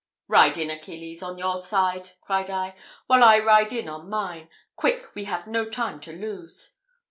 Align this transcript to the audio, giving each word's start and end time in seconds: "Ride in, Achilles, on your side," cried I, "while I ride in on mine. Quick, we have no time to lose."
"Ride 0.27 0.57
in, 0.57 0.71
Achilles, 0.71 1.21
on 1.21 1.37
your 1.37 1.61
side," 1.61 2.09
cried 2.21 2.49
I, 2.49 2.73
"while 3.05 3.23
I 3.23 3.37
ride 3.37 3.71
in 3.71 3.87
on 3.87 4.09
mine. 4.09 4.49
Quick, 4.75 5.13
we 5.13 5.25
have 5.25 5.45
no 5.45 5.69
time 5.69 5.99
to 5.99 6.11
lose." 6.11 6.73